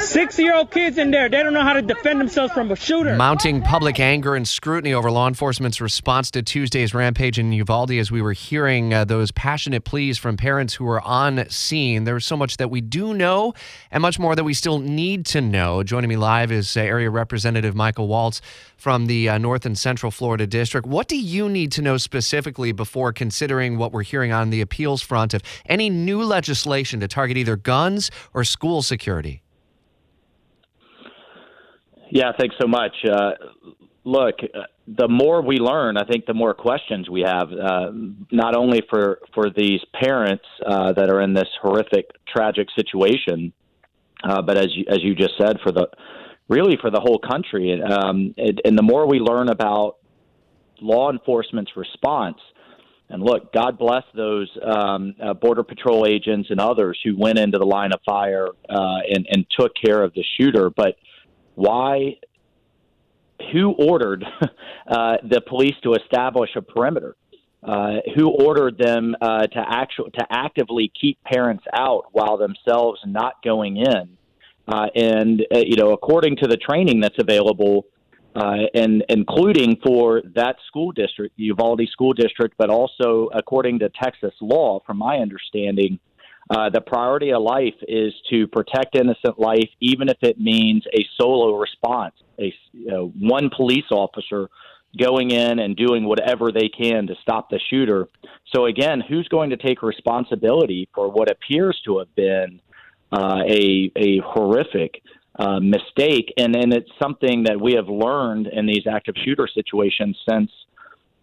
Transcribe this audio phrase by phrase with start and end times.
[0.00, 1.28] Six year old kids in there.
[1.28, 3.14] They don't know how to defend themselves from a shooter.
[3.16, 8.10] Mounting public anger and scrutiny over law enforcement's response to Tuesday's rampage in Uvalde as
[8.10, 12.04] we were hearing uh, those passionate pleas from parents who were on scene.
[12.04, 13.54] There's so much that we do know
[13.90, 15.82] and much more that we still need to know.
[15.82, 18.40] Joining me live is uh, Area Representative Michael Waltz
[18.76, 20.86] from the uh, North and Central Florida District.
[20.86, 25.02] What do you need to know specifically before considering what we're hearing on the appeals
[25.02, 29.42] front of any new legislation to target either guns or school security?
[32.18, 32.96] Yeah, thanks so much.
[33.08, 33.30] Uh,
[34.02, 37.92] look, uh, the more we learn, I think the more questions we have, uh,
[38.32, 43.52] not only for, for these parents uh, that are in this horrific, tragic situation,
[44.24, 45.86] uh, but as you, as you just said, for the
[46.48, 47.80] really for the whole country.
[47.80, 49.98] Um, and, and the more we learn about
[50.80, 52.38] law enforcement's response,
[53.10, 57.58] and look, God bless those um, uh, border patrol agents and others who went into
[57.58, 60.68] the line of fire uh, and, and took care of the shooter.
[60.68, 60.96] But
[61.58, 62.18] why?
[63.52, 64.24] Who ordered
[64.88, 67.16] uh, the police to establish a perimeter?
[67.60, 73.42] Uh, who ordered them uh, to actual to actively keep parents out while themselves not
[73.42, 74.16] going in?
[74.68, 77.86] Uh, and uh, you know, according to the training that's available,
[78.36, 84.34] uh, and including for that school district, Uvalde School District, but also according to Texas
[84.40, 85.98] law, from my understanding,
[86.50, 91.04] uh, the priority of life is to protect innocent life, even if it means a
[91.20, 94.48] solo response, a you know, one police officer
[94.98, 98.08] going in and doing whatever they can to stop the shooter.
[98.54, 102.60] So again, who's going to take responsibility for what appears to have been
[103.12, 105.02] uh, a a horrific
[105.38, 110.16] uh, mistake, and and it's something that we have learned in these active shooter situations
[110.28, 110.50] since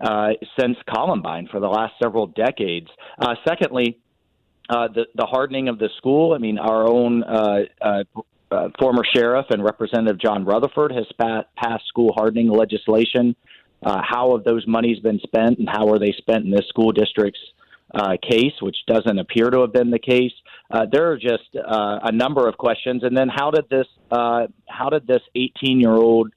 [0.00, 2.88] uh, since Columbine for the last several decades.
[3.18, 3.98] Uh, secondly,
[4.68, 6.32] uh, the the hardening of the school.
[6.34, 7.22] I mean, our own.
[7.22, 8.04] Uh, uh,
[8.50, 13.34] uh, former sheriff and Representative John Rutherford has pa- passed school hardening legislation.
[13.82, 16.92] Uh, how have those monies been spent, and how are they spent in this school
[16.92, 17.40] district's
[17.94, 20.32] uh, case, which doesn't appear to have been the case.
[20.70, 23.02] Uh, there are just uh, a number of questions.
[23.04, 26.32] And then, how did this uh, how did this 18 year old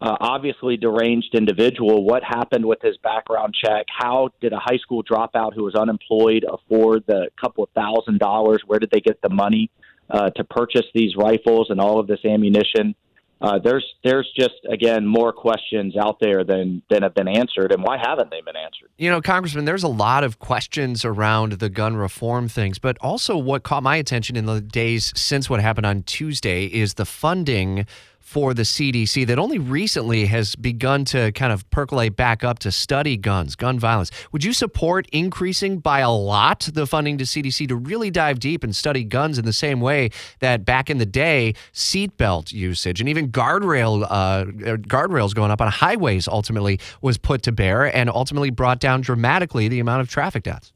[0.00, 2.04] uh, obviously deranged individual?
[2.04, 3.86] What happened with his background check?
[3.88, 8.62] How did a high school dropout who was unemployed afford the couple of thousand dollars?
[8.66, 9.70] Where did they get the money
[10.10, 12.94] uh, to purchase these rifles and all of this ammunition?
[13.40, 17.82] uh, there's there's just again more questions out there than than have been answered, and
[17.82, 18.88] why haven't they been answered?
[18.96, 23.36] You know, Congressman, there's a lot of questions around the gun reform things, but also
[23.36, 27.86] what caught my attention in the days since what happened on Tuesday is the funding
[28.28, 32.70] for the CDC that only recently has begun to kind of percolate back up to
[32.70, 34.10] study guns, gun violence.
[34.32, 38.62] Would you support increasing by a lot the funding to CDC to really dive deep
[38.62, 43.08] and study guns in the same way that back in the day, seatbelt usage and
[43.08, 48.50] even guardrail uh, guardrails going up on highways ultimately was put to bear and ultimately
[48.50, 50.74] brought down dramatically the amount of traffic deaths?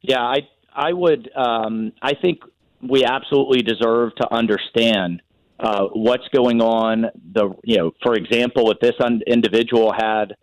[0.00, 2.40] Yeah, I I would um, I think
[2.82, 5.22] we absolutely deserve to understand
[5.60, 7.06] uh, what's going on.
[7.32, 10.34] The you know, for example, if this un- individual had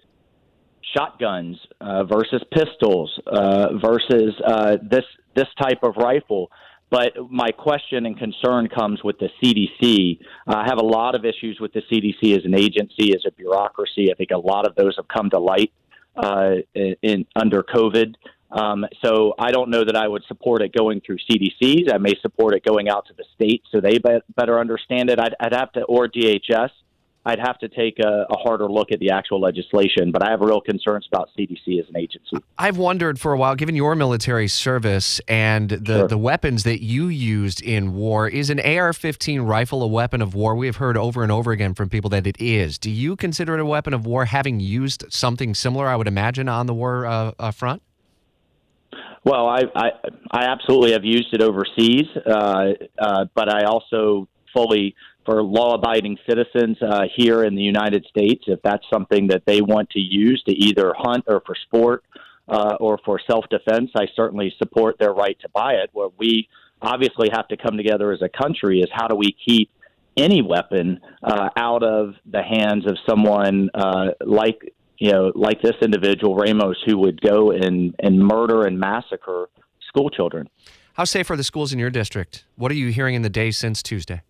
[0.95, 5.05] shotguns uh, versus pistols uh, versus uh, this
[5.35, 6.51] this type of rifle.
[6.91, 10.19] But my question and concern comes with the CDC.
[10.47, 14.11] I have a lot of issues with the CDC as an agency, as a bureaucracy.
[14.11, 15.71] I think a lot of those have come to light
[16.15, 18.15] uh, in, in under COVID.
[18.51, 21.93] Um, so I don't know that I would support it going through CDCs.
[21.93, 25.19] I may support it going out to the states so they be- better understand it.
[25.19, 26.71] I'd, I'd, have to, or DHS.
[27.25, 30.39] I'd have to take a, a, harder look at the actual legislation, but I have
[30.39, 32.37] real concerns about CDC as an agency.
[32.57, 36.07] I've wondered for a while, given your military service and the, sure.
[36.07, 40.33] the weapons that you used in war, is an AR 15 rifle a weapon of
[40.33, 40.55] war?
[40.55, 42.79] We have heard over and over again from people that it is.
[42.79, 46.47] Do you consider it a weapon of war, having used something similar, I would imagine,
[46.47, 47.83] on the war uh, uh, front?
[49.29, 49.89] Well, I, I,
[50.31, 56.77] I absolutely have used it overseas, uh, uh, but I also fully for law-abiding citizens
[56.81, 60.51] uh, here in the United States, if that's something that they want to use to
[60.51, 62.03] either hunt or for sport
[62.47, 65.91] uh, or for self-defense, I certainly support their right to buy it.
[65.93, 66.49] What we
[66.81, 69.69] obviously have to come together as a country is how do we keep
[70.17, 75.75] any weapon uh, out of the hands of someone uh, like you know, like this
[75.81, 79.49] individual Ramos, who would go and and murder and massacre
[79.87, 80.49] school children.
[80.93, 82.45] How safe are the schools in your district?
[82.57, 84.21] What are you hearing in the days since Tuesday?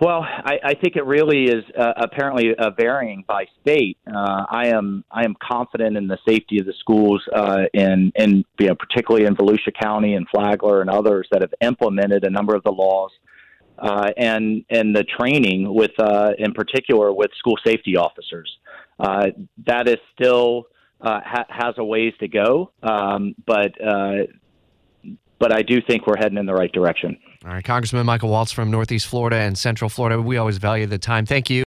[0.00, 3.96] Well, I, I think it really is uh, apparently uh, varying by state.
[4.06, 8.44] Uh, I am I am confident in the safety of the schools uh, in in
[8.58, 12.54] you know, particularly in Volusia County and Flagler and others that have implemented a number
[12.54, 13.12] of the laws
[13.78, 18.50] uh, and and the training with uh, in particular with school safety officers.
[18.98, 19.26] Uh,
[19.66, 20.66] that is still
[21.00, 24.24] uh, ha- has a ways to go, um, but uh,
[25.38, 27.18] but I do think we're heading in the right direction.
[27.44, 30.22] All right, Congressman Michael Waltz from Northeast Florida and Central Florida.
[30.22, 31.26] We always value the time.
[31.26, 31.62] Thank you.